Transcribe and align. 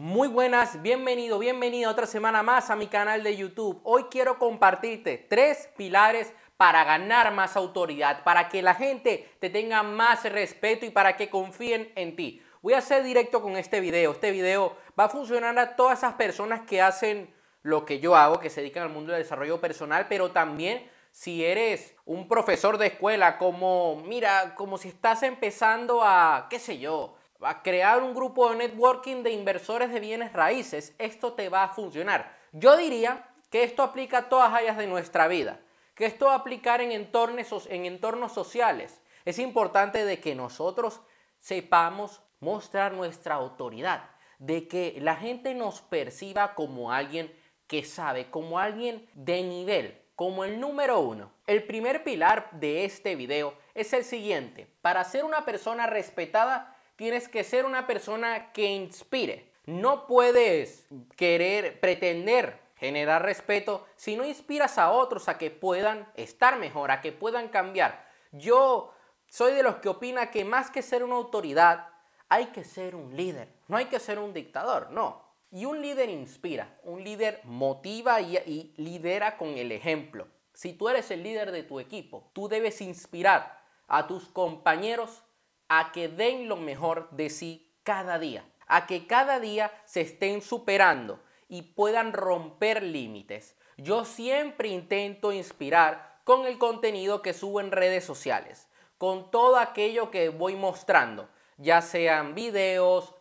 Muy 0.00 0.28
buenas, 0.28 0.80
bienvenido, 0.80 1.40
bienvenido 1.40 1.90
otra 1.90 2.06
semana 2.06 2.44
más 2.44 2.70
a 2.70 2.76
mi 2.76 2.86
canal 2.86 3.24
de 3.24 3.36
YouTube. 3.36 3.80
Hoy 3.82 4.04
quiero 4.04 4.38
compartirte 4.38 5.26
tres 5.28 5.70
pilares 5.76 6.32
para 6.56 6.84
ganar 6.84 7.32
más 7.32 7.56
autoridad, 7.56 8.22
para 8.22 8.48
que 8.48 8.62
la 8.62 8.74
gente 8.74 9.28
te 9.40 9.50
tenga 9.50 9.82
más 9.82 10.22
respeto 10.22 10.86
y 10.86 10.90
para 10.90 11.16
que 11.16 11.30
confíen 11.30 11.90
en 11.96 12.14
ti. 12.14 12.40
Voy 12.62 12.74
a 12.74 12.80
ser 12.80 13.02
directo 13.02 13.42
con 13.42 13.56
este 13.56 13.80
video. 13.80 14.12
Este 14.12 14.30
video 14.30 14.76
va 14.96 15.06
a 15.06 15.08
funcionar 15.08 15.58
a 15.58 15.74
todas 15.74 15.98
esas 15.98 16.14
personas 16.14 16.60
que 16.60 16.80
hacen 16.80 17.34
lo 17.62 17.84
que 17.84 17.98
yo 17.98 18.14
hago, 18.14 18.38
que 18.38 18.50
se 18.50 18.60
dedican 18.60 18.84
al 18.84 18.90
mundo 18.90 19.12
del 19.12 19.24
desarrollo 19.24 19.60
personal, 19.60 20.06
pero 20.08 20.30
también 20.30 20.88
si 21.10 21.44
eres 21.44 21.96
un 22.04 22.28
profesor 22.28 22.78
de 22.78 22.86
escuela, 22.86 23.36
como, 23.36 24.00
mira, 24.06 24.54
como 24.54 24.78
si 24.78 24.90
estás 24.90 25.24
empezando 25.24 26.04
a, 26.04 26.46
qué 26.48 26.60
sé 26.60 26.78
yo, 26.78 27.17
a 27.40 27.62
crear 27.62 28.02
un 28.02 28.14
grupo 28.14 28.50
de 28.50 28.56
networking 28.56 29.22
de 29.22 29.32
inversores 29.32 29.92
de 29.92 30.00
bienes 30.00 30.32
raíces, 30.32 30.94
esto 30.98 31.34
te 31.34 31.48
va 31.48 31.64
a 31.64 31.68
funcionar. 31.68 32.36
Yo 32.52 32.76
diría 32.76 33.28
que 33.50 33.62
esto 33.62 33.82
aplica 33.82 34.18
a 34.18 34.28
todas 34.28 34.52
áreas 34.52 34.76
de 34.76 34.86
nuestra 34.86 35.28
vida, 35.28 35.60
que 35.94 36.06
esto 36.06 36.26
va 36.26 36.32
a 36.32 36.38
aplicar 36.38 36.80
en 36.80 36.92
entornos, 36.92 37.66
en 37.68 37.86
entornos 37.86 38.32
sociales. 38.32 39.00
Es 39.24 39.38
importante 39.38 40.04
de 40.04 40.20
que 40.20 40.34
nosotros 40.34 41.00
sepamos 41.38 42.22
mostrar 42.40 42.92
nuestra 42.92 43.34
autoridad, 43.34 44.10
de 44.38 44.68
que 44.68 44.96
la 45.00 45.16
gente 45.16 45.54
nos 45.54 45.80
perciba 45.80 46.54
como 46.54 46.92
alguien 46.92 47.32
que 47.66 47.84
sabe, 47.84 48.30
como 48.30 48.58
alguien 48.58 49.08
de 49.14 49.42
nivel, 49.42 50.00
como 50.14 50.44
el 50.44 50.58
número 50.58 51.00
uno. 51.00 51.32
El 51.46 51.64
primer 51.64 52.02
pilar 52.02 52.50
de 52.52 52.84
este 52.84 53.14
video 53.14 53.54
es 53.74 53.92
el 53.92 54.04
siguiente. 54.04 54.72
Para 54.80 55.04
ser 55.04 55.24
una 55.24 55.44
persona 55.44 55.86
respetada, 55.86 56.77
tienes 56.98 57.28
que 57.28 57.44
ser 57.44 57.64
una 57.64 57.86
persona 57.86 58.52
que 58.52 58.66
inspire. 58.66 59.52
No 59.66 60.08
puedes 60.08 60.84
querer, 61.16 61.78
pretender 61.78 62.60
generar 62.74 63.22
respeto 63.22 63.86
si 63.94 64.16
no 64.16 64.24
inspiras 64.24 64.78
a 64.78 64.90
otros 64.90 65.28
a 65.28 65.38
que 65.38 65.50
puedan 65.50 66.10
estar 66.16 66.58
mejor, 66.58 66.90
a 66.90 67.00
que 67.00 67.12
puedan 67.12 67.48
cambiar. 67.48 68.04
Yo 68.32 68.92
soy 69.28 69.52
de 69.52 69.62
los 69.62 69.76
que 69.76 69.88
opina 69.88 70.32
que 70.32 70.44
más 70.44 70.70
que 70.72 70.82
ser 70.82 71.04
una 71.04 71.14
autoridad, 71.14 71.88
hay 72.28 72.46
que 72.46 72.64
ser 72.64 72.96
un 72.96 73.16
líder. 73.16 73.48
No 73.68 73.76
hay 73.76 73.86
que 73.86 74.00
ser 74.00 74.18
un 74.18 74.34
dictador, 74.34 74.90
no. 74.90 75.22
Y 75.52 75.66
un 75.66 75.80
líder 75.80 76.10
inspira, 76.10 76.78
un 76.82 77.04
líder 77.04 77.40
motiva 77.44 78.20
y, 78.20 78.36
y, 78.38 78.74
lidera 78.76 79.36
con 79.36 79.50
el 79.50 79.70
ejemplo. 79.70 80.26
Si 80.52 80.72
tú 80.72 80.88
eres 80.88 81.12
el 81.12 81.22
líder 81.22 81.52
de 81.52 81.62
tu 81.62 81.78
equipo, 81.78 82.28
tú 82.32 82.48
debes 82.48 82.80
inspirar 82.80 83.62
a 83.86 84.08
tus 84.08 84.28
compañeros 84.28 85.22
a 85.68 85.92
que 85.92 86.08
den 86.08 86.48
lo 86.48 86.56
mejor 86.56 87.10
de 87.10 87.30
sí 87.30 87.70
cada 87.82 88.18
día, 88.18 88.44
a 88.66 88.86
que 88.86 89.06
cada 89.06 89.40
día 89.40 89.72
se 89.84 90.00
estén 90.00 90.42
superando 90.42 91.20
y 91.48 91.62
puedan 91.62 92.12
romper 92.12 92.82
límites. 92.82 93.56
Yo 93.76 94.04
siempre 94.04 94.68
intento 94.68 95.32
inspirar 95.32 96.20
con 96.24 96.46
el 96.46 96.58
contenido 96.58 97.22
que 97.22 97.32
subo 97.32 97.60
en 97.60 97.70
redes 97.70 98.04
sociales, 98.04 98.68
con 98.98 99.30
todo 99.30 99.56
aquello 99.56 100.10
que 100.10 100.28
voy 100.28 100.56
mostrando, 100.56 101.28
ya 101.56 101.80
sean 101.80 102.34
videos, 102.34 103.14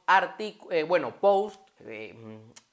eh, 0.71 0.83
bueno, 0.83 1.19
posts, 1.19 1.63
eh, 1.81 2.15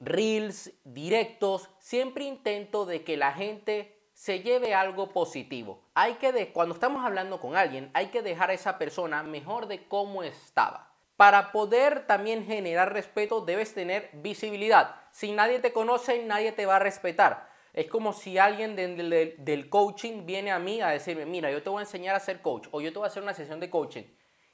reels, 0.00 0.72
directos, 0.84 1.70
siempre 1.78 2.24
intento 2.24 2.86
de 2.86 3.04
que 3.04 3.16
la 3.16 3.32
gente 3.32 3.93
se 4.24 4.40
lleve 4.40 4.72
algo 4.72 5.10
positivo. 5.10 5.82
Hay 5.92 6.14
que 6.14 6.32
de, 6.32 6.50
cuando 6.50 6.72
estamos 6.74 7.04
hablando 7.04 7.42
con 7.42 7.56
alguien, 7.56 7.90
hay 7.92 8.06
que 8.06 8.22
dejar 8.22 8.48
a 8.48 8.54
esa 8.54 8.78
persona 8.78 9.22
mejor 9.22 9.66
de 9.66 9.86
cómo 9.86 10.22
estaba. 10.22 10.94
Para 11.18 11.52
poder 11.52 12.06
también 12.06 12.46
generar 12.46 12.94
respeto 12.94 13.42
debes 13.42 13.74
tener 13.74 14.08
visibilidad. 14.14 14.96
Si 15.10 15.32
nadie 15.32 15.58
te 15.58 15.74
conoce, 15.74 16.24
nadie 16.24 16.52
te 16.52 16.64
va 16.64 16.76
a 16.76 16.78
respetar. 16.78 17.50
Es 17.74 17.86
como 17.86 18.14
si 18.14 18.38
alguien 18.38 18.74
del 18.76 19.68
coaching 19.68 20.24
viene 20.24 20.52
a 20.52 20.58
mí 20.58 20.80
a 20.80 20.88
decirme, 20.88 21.26
mira, 21.26 21.50
yo 21.50 21.62
te 21.62 21.68
voy 21.68 21.80
a 21.80 21.82
enseñar 21.82 22.16
a 22.16 22.20
ser 22.20 22.40
coach 22.40 22.68
o 22.70 22.80
yo 22.80 22.94
te 22.94 22.98
voy 22.98 23.04
a 23.04 23.08
hacer 23.08 23.22
una 23.22 23.34
sesión 23.34 23.60
de 23.60 23.68
coaching 23.68 24.04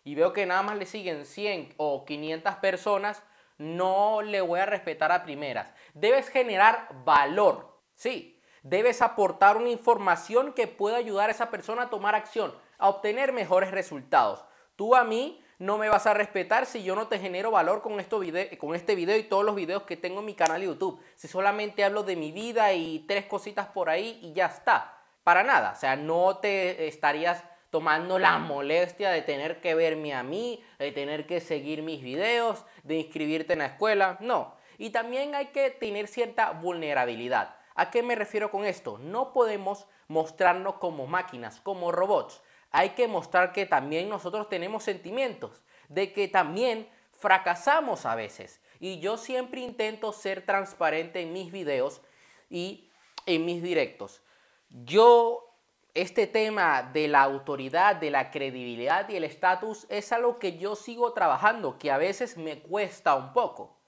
y 0.02 0.16
veo 0.16 0.32
que 0.32 0.46
nada 0.46 0.62
más 0.62 0.78
le 0.78 0.86
siguen 0.86 1.24
100 1.24 1.74
o 1.76 2.04
500 2.04 2.56
personas, 2.56 3.22
no 3.56 4.20
le 4.20 4.40
voy 4.40 4.58
a 4.58 4.66
respetar 4.66 5.12
a 5.12 5.22
primeras. 5.22 5.72
Debes 5.94 6.28
generar 6.28 6.88
valor. 7.04 7.78
Sí, 7.94 8.39
Debes 8.62 9.02
aportar 9.02 9.56
una 9.56 9.70
información 9.70 10.52
que 10.52 10.66
pueda 10.66 10.96
ayudar 10.96 11.30
a 11.30 11.32
esa 11.32 11.50
persona 11.50 11.82
a 11.82 11.90
tomar 11.90 12.14
acción, 12.14 12.54
a 12.78 12.88
obtener 12.88 13.32
mejores 13.32 13.70
resultados. 13.70 14.44
Tú 14.76 14.94
a 14.94 15.04
mí 15.04 15.42
no 15.58 15.76
me 15.76 15.88
vas 15.88 16.06
a 16.06 16.14
respetar 16.14 16.64
si 16.66 16.82
yo 16.82 16.94
no 16.94 17.06
te 17.06 17.18
genero 17.18 17.50
valor 17.50 17.82
con, 17.82 18.00
esto 18.00 18.20
con 18.58 18.74
este 18.74 18.94
video 18.94 19.16
y 19.18 19.24
todos 19.24 19.44
los 19.44 19.54
videos 19.54 19.82
que 19.82 19.96
tengo 19.96 20.20
en 20.20 20.26
mi 20.26 20.34
canal 20.34 20.60
de 20.60 20.68
YouTube. 20.68 21.00
Si 21.16 21.28
solamente 21.28 21.84
hablo 21.84 22.02
de 22.02 22.16
mi 22.16 22.32
vida 22.32 22.72
y 22.72 23.00
tres 23.00 23.26
cositas 23.26 23.66
por 23.66 23.90
ahí 23.90 24.18
y 24.22 24.32
ya 24.32 24.46
está. 24.46 24.96
Para 25.22 25.42
nada. 25.42 25.72
O 25.76 25.78
sea, 25.78 25.96
no 25.96 26.38
te 26.38 26.88
estarías 26.88 27.44
tomando 27.68 28.18
la 28.18 28.38
molestia 28.38 29.10
de 29.10 29.22
tener 29.22 29.60
que 29.60 29.74
verme 29.74 30.14
a 30.14 30.22
mí, 30.22 30.64
de 30.78 30.92
tener 30.92 31.26
que 31.26 31.40
seguir 31.40 31.82
mis 31.82 32.02
videos, 32.02 32.64
de 32.82 32.96
inscribirte 32.96 33.52
en 33.52 33.60
la 33.60 33.66
escuela. 33.66 34.16
No. 34.20 34.54
Y 34.78 34.90
también 34.90 35.34
hay 35.34 35.48
que 35.48 35.70
tener 35.70 36.08
cierta 36.08 36.52
vulnerabilidad. 36.52 37.59
¿A 37.74 37.90
qué 37.90 38.02
me 38.02 38.14
refiero 38.14 38.50
con 38.50 38.64
esto? 38.64 38.98
No 38.98 39.32
podemos 39.32 39.86
mostrarnos 40.08 40.74
como 40.74 41.06
máquinas, 41.06 41.60
como 41.60 41.92
robots. 41.92 42.42
Hay 42.70 42.90
que 42.90 43.08
mostrar 43.08 43.52
que 43.52 43.66
también 43.66 44.08
nosotros 44.08 44.48
tenemos 44.48 44.84
sentimientos, 44.84 45.62
de 45.88 46.12
que 46.12 46.28
también 46.28 46.88
fracasamos 47.12 48.06
a 48.06 48.14
veces. 48.14 48.60
Y 48.80 48.98
yo 49.00 49.16
siempre 49.16 49.60
intento 49.60 50.12
ser 50.12 50.44
transparente 50.46 51.20
en 51.20 51.32
mis 51.32 51.52
videos 51.52 52.00
y 52.48 52.90
en 53.26 53.44
mis 53.44 53.62
directos. 53.62 54.22
Yo, 54.70 55.54
este 55.94 56.26
tema 56.26 56.82
de 56.82 57.08
la 57.08 57.22
autoridad, 57.22 57.96
de 57.96 58.10
la 58.10 58.30
credibilidad 58.30 59.08
y 59.08 59.16
el 59.16 59.24
estatus 59.24 59.86
es 59.88 60.12
algo 60.12 60.38
que 60.38 60.58
yo 60.58 60.76
sigo 60.76 61.12
trabajando, 61.12 61.78
que 61.78 61.90
a 61.90 61.98
veces 61.98 62.36
me 62.36 62.60
cuesta 62.60 63.14
un 63.16 63.32
poco. 63.32 63.79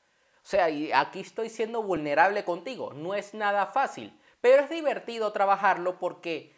O 0.42 0.46
sea, 0.46 0.66
aquí 0.94 1.20
estoy 1.20 1.48
siendo 1.48 1.82
vulnerable 1.82 2.44
contigo. 2.44 2.92
No 2.94 3.14
es 3.14 3.32
nada 3.34 3.66
fácil, 3.66 4.18
pero 4.40 4.62
es 4.62 4.70
divertido 4.70 5.32
trabajarlo 5.32 5.98
porque 5.98 6.52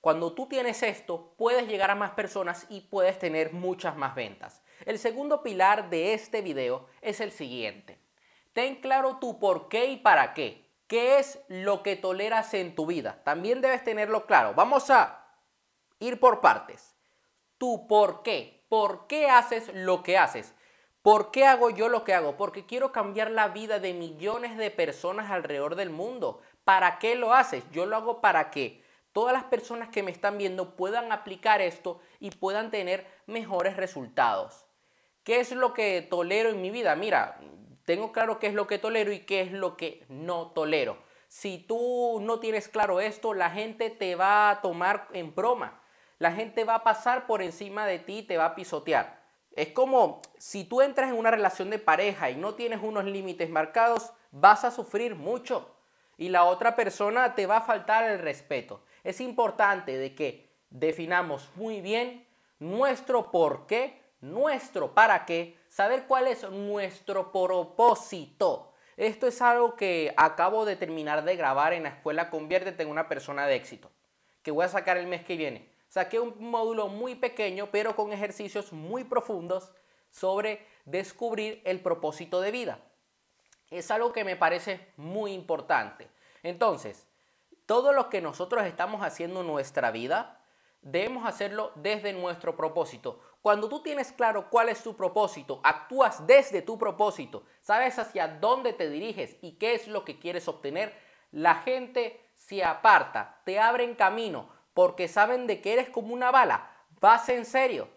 cuando 0.00 0.32
tú 0.32 0.46
tienes 0.46 0.82
esto, 0.82 1.34
puedes 1.36 1.68
llegar 1.68 1.90
a 1.90 1.96
más 1.96 2.12
personas 2.12 2.66
y 2.70 2.82
puedes 2.82 3.18
tener 3.18 3.52
muchas 3.52 3.96
más 3.96 4.14
ventas. 4.14 4.62
El 4.84 4.98
segundo 4.98 5.42
pilar 5.42 5.90
de 5.90 6.14
este 6.14 6.42
video 6.42 6.86
es 7.02 7.20
el 7.20 7.32
siguiente. 7.32 7.98
Ten 8.52 8.76
claro 8.76 9.18
tu 9.18 9.38
por 9.38 9.68
qué 9.68 9.86
y 9.86 9.96
para 9.96 10.32
qué. 10.32 10.64
¿Qué 10.86 11.18
es 11.18 11.40
lo 11.48 11.82
que 11.82 11.96
toleras 11.96 12.54
en 12.54 12.74
tu 12.74 12.86
vida? 12.86 13.20
También 13.24 13.60
debes 13.60 13.82
tenerlo 13.82 14.26
claro. 14.26 14.54
Vamos 14.54 14.88
a 14.90 15.26
ir 15.98 16.20
por 16.20 16.40
partes. 16.40 16.94
Tu 17.58 17.86
por 17.88 18.22
qué. 18.22 18.64
¿Por 18.68 19.06
qué 19.08 19.28
haces 19.28 19.70
lo 19.74 20.02
que 20.02 20.16
haces? 20.16 20.54
¿Por 21.06 21.30
qué 21.30 21.44
hago 21.44 21.70
yo 21.70 21.88
lo 21.88 22.02
que 22.02 22.14
hago? 22.14 22.36
Porque 22.36 22.66
quiero 22.66 22.90
cambiar 22.90 23.30
la 23.30 23.46
vida 23.46 23.78
de 23.78 23.94
millones 23.94 24.56
de 24.56 24.72
personas 24.72 25.30
alrededor 25.30 25.76
del 25.76 25.88
mundo. 25.88 26.40
¿Para 26.64 26.98
qué 26.98 27.14
lo 27.14 27.32
haces? 27.32 27.62
Yo 27.70 27.86
lo 27.86 27.94
hago 27.94 28.20
para 28.20 28.50
que 28.50 28.82
todas 29.12 29.32
las 29.32 29.44
personas 29.44 29.88
que 29.90 30.02
me 30.02 30.10
están 30.10 30.36
viendo 30.36 30.74
puedan 30.74 31.12
aplicar 31.12 31.60
esto 31.60 32.00
y 32.18 32.32
puedan 32.32 32.72
tener 32.72 33.06
mejores 33.26 33.76
resultados. 33.76 34.66
¿Qué 35.22 35.38
es 35.38 35.52
lo 35.52 35.74
que 35.74 36.02
tolero 36.02 36.48
en 36.48 36.60
mi 36.60 36.72
vida? 36.72 36.96
Mira, 36.96 37.38
tengo 37.84 38.10
claro 38.10 38.40
qué 38.40 38.48
es 38.48 38.54
lo 38.54 38.66
que 38.66 38.80
tolero 38.80 39.12
y 39.12 39.20
qué 39.20 39.42
es 39.42 39.52
lo 39.52 39.76
que 39.76 40.04
no 40.08 40.48
tolero. 40.48 40.98
Si 41.28 41.58
tú 41.58 42.18
no 42.20 42.40
tienes 42.40 42.66
claro 42.66 42.98
esto, 42.98 43.32
la 43.32 43.50
gente 43.50 43.90
te 43.90 44.16
va 44.16 44.50
a 44.50 44.60
tomar 44.60 45.06
en 45.12 45.36
broma. 45.36 45.80
La 46.18 46.32
gente 46.32 46.64
va 46.64 46.74
a 46.74 46.82
pasar 46.82 47.28
por 47.28 47.42
encima 47.42 47.86
de 47.86 48.00
ti 48.00 48.18
y 48.18 48.22
te 48.24 48.38
va 48.38 48.46
a 48.46 48.54
pisotear. 48.56 49.15
Es 49.56 49.68
como 49.68 50.20
si 50.38 50.64
tú 50.64 50.82
entras 50.82 51.10
en 51.10 51.18
una 51.18 51.30
relación 51.30 51.70
de 51.70 51.78
pareja 51.78 52.30
y 52.30 52.36
no 52.36 52.54
tienes 52.54 52.80
unos 52.82 53.06
límites 53.06 53.48
marcados, 53.48 54.12
vas 54.30 54.64
a 54.64 54.70
sufrir 54.70 55.14
mucho 55.14 55.74
y 56.18 56.28
la 56.28 56.44
otra 56.44 56.76
persona 56.76 57.34
te 57.34 57.46
va 57.46 57.58
a 57.58 57.62
faltar 57.62 58.04
el 58.04 58.18
respeto. 58.18 58.82
Es 59.02 59.20
importante 59.20 59.96
de 59.96 60.14
que 60.14 60.50
definamos 60.68 61.48
muy 61.54 61.80
bien 61.80 62.26
nuestro 62.58 63.30
por 63.30 63.66
qué, 63.66 64.02
nuestro 64.20 64.94
para 64.94 65.24
qué, 65.24 65.56
saber 65.70 66.04
cuál 66.06 66.26
es 66.26 66.48
nuestro 66.50 67.32
propósito. 67.32 68.74
Esto 68.98 69.26
es 69.26 69.40
algo 69.40 69.74
que 69.74 70.12
acabo 70.18 70.66
de 70.66 70.76
terminar 70.76 71.24
de 71.24 71.36
grabar 71.36 71.72
en 71.72 71.84
la 71.84 71.90
escuela 71.90 72.28
Conviértete 72.28 72.82
en 72.82 72.90
una 72.90 73.08
persona 73.08 73.46
de 73.46 73.56
éxito, 73.56 73.90
que 74.42 74.50
voy 74.50 74.66
a 74.66 74.68
sacar 74.68 74.98
el 74.98 75.06
mes 75.06 75.24
que 75.24 75.36
viene. 75.36 75.75
Saqué 75.88 76.20
un 76.20 76.34
módulo 76.38 76.88
muy 76.88 77.14
pequeño, 77.14 77.68
pero 77.70 77.96
con 77.96 78.12
ejercicios 78.12 78.72
muy 78.72 79.04
profundos 79.04 79.72
sobre 80.10 80.66
descubrir 80.84 81.62
el 81.64 81.80
propósito 81.80 82.40
de 82.40 82.50
vida. 82.50 82.78
Es 83.70 83.90
algo 83.90 84.12
que 84.12 84.24
me 84.24 84.36
parece 84.36 84.92
muy 84.96 85.32
importante. 85.32 86.08
Entonces, 86.42 87.06
todo 87.66 87.92
lo 87.92 88.08
que 88.08 88.20
nosotros 88.20 88.64
estamos 88.64 89.02
haciendo 89.02 89.40
en 89.40 89.48
nuestra 89.48 89.90
vida, 89.90 90.40
debemos 90.82 91.26
hacerlo 91.26 91.72
desde 91.74 92.12
nuestro 92.12 92.56
propósito. 92.56 93.20
Cuando 93.42 93.68
tú 93.68 93.82
tienes 93.82 94.12
claro 94.12 94.48
cuál 94.50 94.68
es 94.68 94.82
tu 94.82 94.96
propósito, 94.96 95.60
actúas 95.64 96.26
desde 96.26 96.62
tu 96.62 96.78
propósito, 96.78 97.44
sabes 97.60 97.98
hacia 97.98 98.28
dónde 98.28 98.72
te 98.72 98.88
diriges 98.88 99.36
y 99.42 99.52
qué 99.52 99.74
es 99.74 99.88
lo 99.88 100.04
que 100.04 100.18
quieres 100.18 100.46
obtener, 100.48 100.96
la 101.32 101.56
gente 101.56 102.30
se 102.34 102.64
aparta, 102.64 103.40
te 103.44 103.58
abren 103.58 103.94
camino, 103.94 104.48
porque 104.76 105.08
saben 105.08 105.46
de 105.46 105.62
que 105.62 105.72
eres 105.72 105.88
como 105.88 106.12
una 106.12 106.30
bala, 106.30 106.70
vas 107.00 107.30
en 107.30 107.46
serio, 107.46 107.88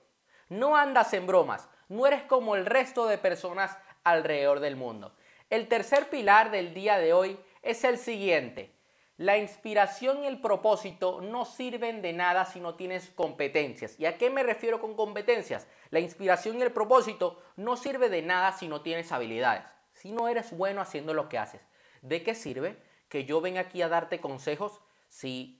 no 0.48 0.78
andas 0.78 1.14
en 1.14 1.28
bromas, 1.28 1.68
no 1.90 2.08
eres 2.08 2.24
como 2.24 2.56
el 2.56 2.66
resto 2.66 3.06
de 3.06 3.18
personas 3.18 3.78
alrededor 4.06 4.62
del 4.62 4.78
mundo. 4.78 5.14
El 5.50 5.68
tercer 5.68 6.10
pilar 6.10 6.52
del 6.52 6.74
día 6.74 6.98
de 6.98 7.12
hoy 7.12 7.38
es 7.64 7.84
el 7.84 7.98
siguiente. 7.98 8.74
La 9.18 9.38
inspiración 9.38 10.24
y 10.24 10.28
el 10.28 10.40
propósito 10.40 11.20
no 11.20 11.44
sirven 11.44 12.02
de 12.02 12.14
nada 12.14 12.46
si 12.46 12.62
no 12.62 12.76
tienes 12.76 13.10
competencias. 13.10 14.00
¿Y 14.00 14.06
a 14.06 14.18
qué 14.18 14.30
me 14.30 14.44
refiero 14.44 14.80
con 14.80 14.96
competencias? 14.96 15.68
La 15.90 16.00
inspiración 16.00 16.60
y 16.60 16.62
el 16.62 16.72
propósito 16.72 17.42
no 17.58 17.76
sirve 17.76 18.08
de 18.08 18.22
nada 18.22 18.54
si 18.54 18.70
no 18.70 18.80
tienes 18.84 19.12
habilidades, 19.12 19.66
si 19.92 20.14
no 20.14 20.30
eres 20.30 20.56
bueno 20.56 20.80
haciendo 20.80 21.14
lo 21.14 21.28
que 21.28 21.40
haces. 21.40 21.60
¿De 22.02 22.24
qué 22.24 22.36
sirve 22.36 22.81
que 23.10 23.26
yo 23.26 23.42
venga 23.42 23.60
aquí 23.60 23.81
a 23.81 23.90
darte 23.90 24.22
consejos 24.22 24.80
si 25.10 25.59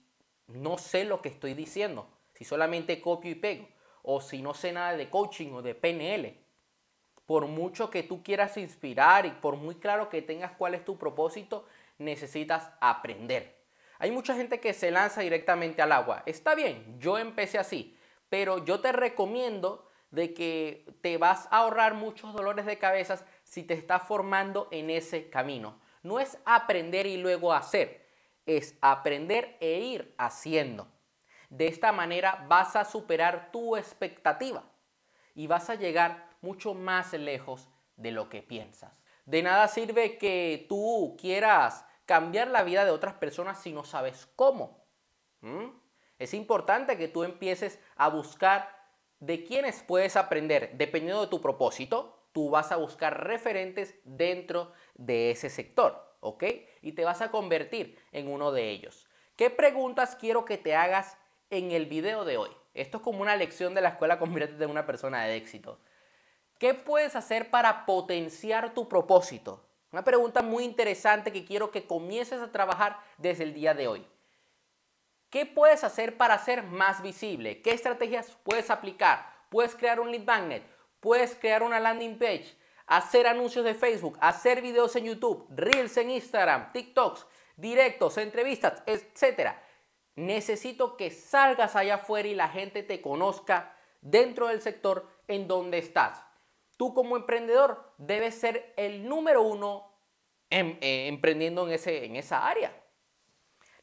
no 0.50 0.78
sé 0.78 1.06
lo 1.06 1.22
que 1.22 1.30
estoy 1.30 1.54
diciendo? 1.54 2.08
Si 2.34 2.46
solamente 2.46 3.02
copio 3.02 3.32
y 3.32 3.36
pego 3.36 3.68
o 4.04 4.22
si 4.22 4.42
no 4.42 4.54
sé 4.54 4.72
nada 4.72 4.96
de 4.96 5.10
coaching 5.10 5.52
o 5.54 5.62
de 5.62 5.76
PNL. 5.76 6.36
Por 7.26 7.48
mucho 7.48 7.90
que 7.90 8.04
tú 8.04 8.24
quieras 8.24 8.58
inspirar 8.58 9.26
y 9.26 9.32
por 9.32 9.56
muy 9.56 9.76
claro 9.76 10.10
que 10.10 10.22
tengas 10.22 10.54
cuál 10.54 10.74
es 10.74 10.84
tu 10.84 10.98
propósito, 10.98 11.66
necesitas 12.00 12.72
aprender. 12.82 13.60
Hay 14.00 14.12
mucha 14.12 14.36
gente 14.36 14.60
que 14.60 14.74
se 14.74 14.92
lanza 14.92 15.22
directamente 15.22 15.82
al 15.82 15.92
agua. 15.92 16.24
Está 16.26 16.56
bien, 16.56 16.98
yo 17.00 17.18
empecé 17.18 17.60
así, 17.60 17.96
pero 18.30 18.64
yo 18.66 18.80
te 18.80 18.92
recomiendo 18.92 19.88
de 20.10 20.34
que 20.34 20.86
te 21.02 21.18
vas 21.18 21.48
a 21.52 21.58
ahorrar 21.58 21.94
muchos 21.94 22.34
dolores 22.34 22.66
de 22.66 22.80
cabeza 22.80 23.24
si 23.44 23.64
te 23.64 23.74
estás 23.74 24.04
formando 24.04 24.68
en 24.72 24.90
ese 24.90 25.30
camino. 25.30 25.80
No 26.02 26.20
es 26.20 26.38
aprender 26.46 27.06
y 27.06 27.18
luego 27.18 27.54
hacer, 27.54 28.09
es 28.58 28.78
aprender 28.82 29.58
e 29.60 29.80
ir 29.80 30.16
haciendo. 30.18 30.88
De 31.50 31.68
esta 31.68 31.92
manera 31.92 32.46
vas 32.48 32.76
a 32.76 32.86
superar 32.86 33.52
tu 33.52 33.76
expectativa 33.76 34.64
y 35.36 35.48
vas 35.48 35.70
a 35.70 35.76
llegar 35.76 36.30
mucho 36.42 36.74
más 36.74 37.14
lejos 37.14 37.70
de 37.96 38.12
lo 38.12 38.30
que 38.30 38.42
piensas. 38.42 38.92
De 39.26 39.44
nada 39.44 39.68
sirve 39.68 40.18
que 40.18 40.66
tú 40.68 41.16
quieras 41.20 41.86
cambiar 42.06 42.48
la 42.48 42.64
vida 42.64 42.86
de 42.86 42.92
otras 42.92 43.14
personas 43.14 43.62
si 43.62 43.72
no 43.72 43.84
sabes 43.84 44.28
cómo. 44.36 44.84
Es 46.18 46.34
importante 46.34 46.98
que 46.98 47.08
tú 47.08 47.24
empieces 47.24 47.80
a 47.96 48.10
buscar 48.10 48.76
de 49.20 49.44
quiénes 49.44 49.84
puedes 49.84 50.16
aprender. 50.16 50.72
Dependiendo 50.76 51.22
de 51.22 51.28
tu 51.28 51.42
propósito, 51.42 52.28
tú 52.32 52.50
vas 52.50 52.72
a 52.72 52.78
buscar 52.78 53.26
referentes 53.26 53.96
dentro 54.04 54.72
de 54.96 55.32
ese 55.32 55.50
sector, 55.50 56.16
¿ok? 56.20 56.44
Y 56.82 56.94
te 56.94 57.06
vas 57.06 57.22
a 57.22 57.32
convertir 57.32 57.98
en 58.12 58.32
uno 58.32 58.52
de 58.52 58.70
ellos. 58.70 59.08
¿Qué 59.36 59.50
preguntas 59.50 60.16
quiero 60.16 60.46
que 60.46 60.58
te 60.58 60.76
hagas 60.76 61.18
en 61.50 61.72
el 61.72 61.86
video 61.86 62.26
de 62.26 62.38
hoy? 62.38 62.50
Esto 62.74 62.98
es 62.98 63.04
como 63.04 63.22
una 63.22 63.36
lección 63.36 63.74
de 63.74 63.82
la 63.82 63.90
escuela 63.90 64.20
Conviértete 64.20 64.64
en 64.64 64.70
una 64.70 64.86
persona 64.86 65.24
de 65.24 65.36
éxito. 65.36 65.80
¿Qué 66.58 66.74
puedes 66.74 67.16
hacer 67.16 67.50
para 67.50 67.86
potenciar 67.86 68.74
tu 68.74 68.90
propósito? 68.90 69.66
Una 69.92 70.04
pregunta 70.04 70.42
muy 70.42 70.66
interesante 70.66 71.32
que 71.32 71.46
quiero 71.46 71.72
que 71.72 71.88
comiences 71.88 72.42
a 72.42 72.52
trabajar 72.52 73.00
desde 73.18 73.44
el 73.44 73.54
día 73.54 73.74
de 73.74 73.88
hoy. 73.88 74.06
¿Qué 75.30 75.46
puedes 75.46 75.84
hacer 75.84 76.18
para 76.18 76.38
ser 76.38 76.64
más 76.64 77.02
visible? 77.02 77.62
¿Qué 77.62 77.72
estrategias 77.72 78.38
puedes 78.44 78.70
aplicar? 78.70 79.32
Puedes 79.50 79.76
crear 79.76 80.00
un 80.00 80.12
lead 80.12 80.26
magnet, 80.26 80.64
puedes 81.00 81.36
crear 81.36 81.64
una 81.64 81.80
landing 81.80 82.20
page, 82.20 82.56
hacer 82.90 83.28
anuncios 83.28 83.64
de 83.64 83.76
Facebook, 83.76 84.18
hacer 84.20 84.62
videos 84.62 84.96
en 84.96 85.06
YouTube, 85.06 85.46
reels 85.50 85.96
en 85.98 86.10
Instagram, 86.10 86.72
TikToks, 86.74 87.26
directos, 87.56 88.18
entrevistas, 88.18 88.82
etc. 88.88 89.52
Necesito 90.16 90.98
que 90.98 91.12
salgas 91.12 91.76
allá 91.76 91.96
afuera 91.96 92.28
y 92.28 92.36
la 92.36 92.50
gente 92.50 92.82
te 92.82 93.00
conozca 93.00 93.76
dentro 94.02 94.48
del 94.48 94.62
sector 94.62 95.08
en 95.28 95.48
donde 95.48 95.78
estás. 95.78 96.24
Tú 96.78 96.96
como 96.96 97.16
emprendedor 97.16 97.94
debes 98.00 98.36
ser 98.36 98.74
el 98.76 99.08
número 99.08 99.44
uno 99.44 99.94
eh, 100.50 101.08
emprendiendo 101.08 101.68
en, 101.68 101.74
ese, 101.74 102.06
en 102.06 102.16
esa 102.16 102.48
área. 102.48 102.74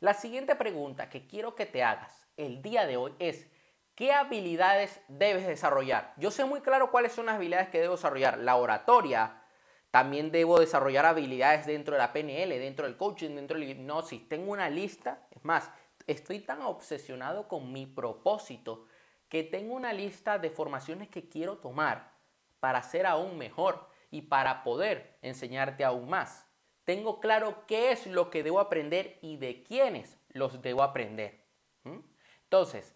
La 0.00 0.14
siguiente 0.14 0.56
pregunta 0.56 1.08
que 1.08 1.28
quiero 1.28 1.54
que 1.54 1.66
te 1.66 1.84
hagas 1.84 2.26
el 2.36 2.60
día 2.60 2.86
de 2.86 2.96
hoy 2.96 3.14
es, 3.20 3.46
¿qué 3.96 4.12
habilidades 4.12 5.00
debes 5.08 5.46
desarrollar? 5.46 6.14
Yo 6.16 6.30
sé 6.30 6.44
muy 6.44 6.60
claro 6.60 6.92
cuáles 6.92 7.12
son 7.12 7.26
las 7.26 7.36
habilidades 7.36 7.68
que 7.70 7.80
debo 7.80 7.96
desarrollar. 7.96 8.38
La 8.38 8.56
oratoria, 8.56 9.42
también 9.90 10.30
debo 10.30 10.60
desarrollar 10.60 11.06
habilidades 11.06 11.66
dentro 11.66 11.94
de 11.94 11.98
la 11.98 12.12
PNL, 12.12 12.50
dentro 12.58 12.86
del 12.86 12.96
coaching, 12.96 13.30
dentro 13.30 13.58
del 13.58 13.70
hipnosis. 13.70 14.28
Tengo 14.28 14.52
una 14.52 14.68
lista, 14.68 15.26
es 15.30 15.44
más, 15.44 15.70
estoy 16.06 16.40
tan 16.40 16.62
obsesionado 16.62 17.48
con 17.48 17.72
mi 17.72 17.86
propósito 17.86 18.86
que 19.28 19.42
tengo 19.42 19.74
una 19.74 19.92
lista 19.92 20.38
de 20.38 20.50
formaciones 20.50 21.08
que 21.08 21.28
quiero 21.28 21.58
tomar 21.58 22.12
para 22.60 22.82
ser 22.82 23.06
aún 23.06 23.38
mejor 23.38 23.88
y 24.10 24.22
para 24.22 24.62
poder 24.62 25.18
enseñarte 25.22 25.84
aún 25.84 26.08
más. 26.08 26.46
Tengo 26.84 27.18
claro 27.18 27.66
qué 27.66 27.90
es 27.90 28.06
lo 28.06 28.30
que 28.30 28.42
debo 28.42 28.60
aprender 28.60 29.18
y 29.22 29.38
de 29.38 29.64
quiénes 29.64 30.18
los 30.28 30.62
debo 30.62 30.82
aprender. 30.82 31.44
Entonces, 32.44 32.94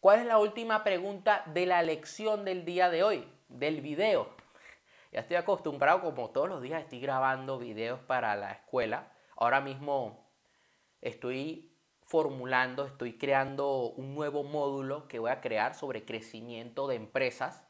¿cuál 0.00 0.20
es 0.20 0.26
la 0.26 0.38
última 0.38 0.82
pregunta 0.82 1.42
de 1.46 1.66
la 1.66 1.82
lección 1.82 2.44
del 2.44 2.64
día 2.64 2.90
de 2.90 3.02
hoy, 3.02 3.28
del 3.48 3.80
video? 3.80 4.28
Ya 5.12 5.20
estoy 5.20 5.36
acostumbrado, 5.36 6.00
como 6.00 6.30
todos 6.30 6.48
los 6.48 6.62
días 6.62 6.82
estoy 6.82 7.00
grabando 7.00 7.58
videos 7.58 8.00
para 8.00 8.34
la 8.36 8.52
escuela. 8.52 9.12
Ahora 9.36 9.60
mismo 9.60 10.30
estoy 11.00 11.72
formulando, 12.02 12.86
estoy 12.86 13.18
creando 13.18 13.90
un 13.90 14.14
nuevo 14.14 14.42
módulo 14.42 15.06
que 15.08 15.18
voy 15.18 15.30
a 15.30 15.40
crear 15.40 15.74
sobre 15.74 16.04
crecimiento 16.04 16.88
de 16.88 16.96
empresas 16.96 17.64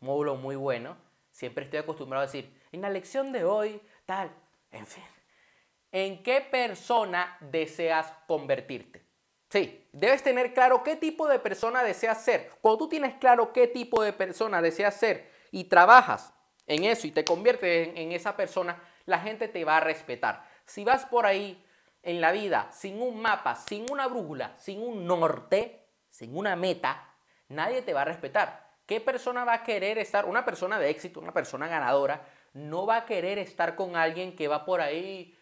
módulo 0.00 0.36
muy 0.36 0.56
bueno, 0.56 0.96
siempre 1.30 1.64
estoy 1.64 1.80
acostumbrado 1.80 2.22
a 2.22 2.26
decir, 2.26 2.52
en 2.72 2.82
la 2.82 2.90
lección 2.90 3.32
de 3.32 3.44
hoy, 3.44 3.80
tal, 4.04 4.30
en 4.70 4.86
fin. 4.86 5.04
¿En 5.92 6.22
qué 6.22 6.40
persona 6.40 7.38
deseas 7.40 8.12
convertirte? 8.26 9.05
Sí, 9.56 9.88
debes 9.90 10.22
tener 10.22 10.52
claro 10.52 10.82
qué 10.82 10.96
tipo 10.96 11.26
de 11.26 11.38
persona 11.38 11.82
deseas 11.82 12.22
ser. 12.22 12.50
Cuando 12.60 12.76
tú 12.76 12.88
tienes 12.90 13.14
claro 13.14 13.54
qué 13.54 13.66
tipo 13.66 14.02
de 14.02 14.12
persona 14.12 14.60
deseas 14.60 14.94
ser 14.94 15.30
y 15.50 15.64
trabajas 15.64 16.34
en 16.66 16.84
eso 16.84 17.06
y 17.06 17.10
te 17.10 17.24
conviertes 17.24 17.88
en, 17.88 17.96
en 17.96 18.12
esa 18.12 18.36
persona, 18.36 18.78
la 19.06 19.18
gente 19.18 19.48
te 19.48 19.64
va 19.64 19.78
a 19.78 19.80
respetar. 19.80 20.44
Si 20.66 20.84
vas 20.84 21.06
por 21.06 21.24
ahí 21.24 21.64
en 22.02 22.20
la 22.20 22.32
vida 22.32 22.68
sin 22.70 23.00
un 23.00 23.18
mapa, 23.18 23.54
sin 23.54 23.90
una 23.90 24.08
brújula, 24.08 24.54
sin 24.58 24.82
un 24.82 25.06
norte, 25.06 25.88
sin 26.10 26.36
una 26.36 26.54
meta, 26.54 27.14
nadie 27.48 27.80
te 27.80 27.94
va 27.94 28.02
a 28.02 28.04
respetar. 28.04 28.62
¿Qué 28.84 29.00
persona 29.00 29.46
va 29.46 29.54
a 29.54 29.62
querer 29.62 29.96
estar, 29.96 30.26
una 30.26 30.44
persona 30.44 30.78
de 30.78 30.90
éxito, 30.90 31.18
una 31.18 31.32
persona 31.32 31.66
ganadora, 31.66 32.28
no 32.52 32.84
va 32.84 32.98
a 32.98 33.06
querer 33.06 33.38
estar 33.38 33.74
con 33.74 33.96
alguien 33.96 34.36
que 34.36 34.48
va 34.48 34.66
por 34.66 34.82
ahí 34.82 35.34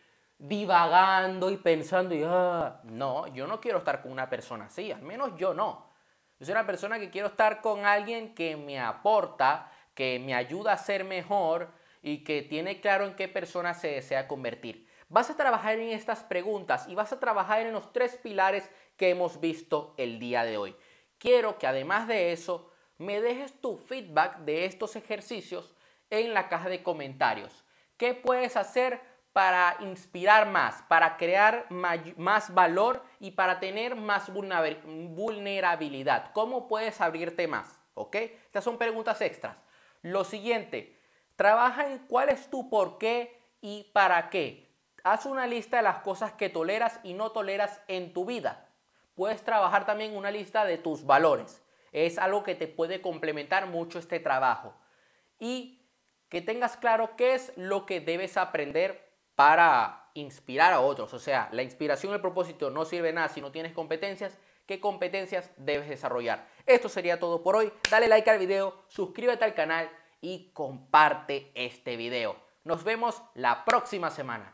divagando 0.46 1.50
y 1.50 1.56
pensando 1.56 2.14
y, 2.14 2.22
ah, 2.22 2.80
no, 2.84 3.26
yo 3.28 3.46
no 3.46 3.62
quiero 3.62 3.78
estar 3.78 4.02
con 4.02 4.12
una 4.12 4.28
persona 4.28 4.66
así, 4.66 4.92
al 4.92 5.00
menos 5.00 5.32
yo 5.38 5.54
no. 5.54 5.90
Yo 6.38 6.44
soy 6.44 6.52
una 6.52 6.66
persona 6.66 6.98
que 6.98 7.08
quiero 7.08 7.28
estar 7.28 7.62
con 7.62 7.86
alguien 7.86 8.34
que 8.34 8.54
me 8.54 8.78
aporta, 8.78 9.72
que 9.94 10.20
me 10.22 10.34
ayuda 10.34 10.74
a 10.74 10.78
ser 10.78 11.04
mejor 11.04 11.70
y 12.02 12.24
que 12.24 12.42
tiene 12.42 12.82
claro 12.82 13.06
en 13.06 13.16
qué 13.16 13.26
persona 13.26 13.72
se 13.72 13.88
desea 13.88 14.28
convertir. 14.28 14.86
Vas 15.08 15.30
a 15.30 15.36
trabajar 15.36 15.78
en 15.78 15.92
estas 15.92 16.24
preguntas 16.24 16.86
y 16.88 16.94
vas 16.94 17.12
a 17.14 17.20
trabajar 17.20 17.62
en 17.62 17.72
los 17.72 17.92
tres 17.94 18.18
pilares 18.22 18.70
que 18.98 19.08
hemos 19.08 19.40
visto 19.40 19.94
el 19.96 20.18
día 20.18 20.44
de 20.44 20.58
hoy. 20.58 20.76
Quiero 21.16 21.58
que 21.58 21.66
además 21.66 22.06
de 22.06 22.32
eso 22.32 22.70
me 22.98 23.22
dejes 23.22 23.58
tu 23.62 23.78
feedback 23.78 24.40
de 24.40 24.66
estos 24.66 24.94
ejercicios 24.94 25.74
en 26.10 26.34
la 26.34 26.50
caja 26.50 26.68
de 26.68 26.82
comentarios. 26.82 27.64
¿Qué 27.96 28.12
puedes 28.12 28.58
hacer 28.58 29.13
para 29.34 29.76
inspirar 29.80 30.48
más, 30.48 30.80
para 30.88 31.18
crear 31.18 31.66
más 31.68 32.54
valor 32.54 33.04
y 33.20 33.32
para 33.32 33.60
tener 33.60 33.94
más 33.94 34.32
vulnerabilidad? 34.32 36.32
¿Cómo 36.32 36.68
puedes 36.68 37.02
abrirte 37.02 37.46
más? 37.46 37.78
¿Ok? 37.92 38.16
Estas 38.16 38.64
son 38.64 38.78
preguntas 38.78 39.20
extras. 39.20 39.58
Lo 40.00 40.24
siguiente, 40.24 40.98
trabaja 41.36 41.90
en 41.90 41.98
cuál 41.98 42.30
es 42.30 42.48
tu 42.48 42.70
por 42.70 42.96
qué 42.96 43.42
y 43.60 43.90
para 43.92 44.30
qué. 44.30 44.72
Haz 45.02 45.26
una 45.26 45.46
lista 45.46 45.76
de 45.76 45.82
las 45.82 45.98
cosas 45.98 46.32
que 46.32 46.48
toleras 46.48 46.98
y 47.02 47.12
no 47.12 47.32
toleras 47.32 47.82
en 47.88 48.14
tu 48.14 48.24
vida. 48.24 48.70
Puedes 49.14 49.44
trabajar 49.44 49.84
también 49.84 50.16
una 50.16 50.30
lista 50.30 50.64
de 50.64 50.78
tus 50.78 51.04
valores 51.04 51.60
es 51.94 52.18
algo 52.18 52.42
que 52.42 52.56
te 52.56 52.66
puede 52.66 53.00
complementar 53.00 53.68
mucho 53.68 54.00
este 54.00 54.18
trabajo. 54.18 54.74
Y 55.38 55.80
que 56.28 56.42
tengas 56.42 56.76
claro 56.76 57.14
qué 57.16 57.34
es 57.34 57.52
lo 57.56 57.86
que 57.86 58.00
debes 58.00 58.36
aprender 58.36 59.03
para 59.34 60.10
inspirar 60.14 60.72
a 60.72 60.80
otros. 60.80 61.12
O 61.14 61.18
sea, 61.18 61.48
la 61.52 61.62
inspiración 61.62 62.12
el 62.12 62.20
propósito 62.20 62.70
no 62.70 62.84
sirve 62.84 63.12
nada 63.12 63.28
si 63.28 63.40
no 63.40 63.52
tienes 63.52 63.72
competencias. 63.72 64.38
qué 64.66 64.80
competencias 64.80 65.50
debes 65.58 65.88
desarrollar. 65.88 66.48
Esto 66.64 66.88
sería 66.88 67.20
todo 67.20 67.42
por 67.42 67.56
hoy. 67.56 67.72
Dale 67.90 68.08
like 68.08 68.30
al 68.30 68.38
video, 68.38 68.84
suscríbete 68.88 69.44
al 69.44 69.54
canal 69.54 69.90
y 70.22 70.50
comparte 70.54 71.52
este 71.54 71.96
video. 71.96 72.36
Nos 72.64 72.82
vemos 72.82 73.22
la 73.34 73.64
próxima 73.66 74.10
semana. 74.10 74.52